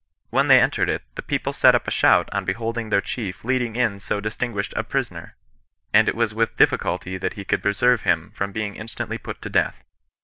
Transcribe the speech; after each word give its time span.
When 0.31 0.47
they 0.47 0.59
entered 0.59 0.89
it, 0.89 1.03
the 1.13 1.21
people 1.21 1.53
set 1.53 1.75
up 1.75 1.87
a 1.87 1.91
shout 1.91 2.27
on 2.33 2.43
beholding 2.43 2.89
their 2.89 3.01
chief 3.01 3.45
leading 3.45 3.75
in 3.75 3.99
so 3.99 4.19
distinguished 4.19 4.73
a 4.75 4.83
prisoner, 4.83 5.35
and 5.93 6.09
it 6.09 6.15
was 6.15 6.33
with 6.33 6.57
diflBiculty 6.57 7.21
that 7.21 7.33
he 7.33 7.45
could 7.45 7.61
preserve 7.61 8.01
him 8.01 8.31
from 8.33 8.51
being 8.51 8.73
instantly 8.75 9.19
put 9.19 9.43
to 9.43 9.49
death. 9.51 9.83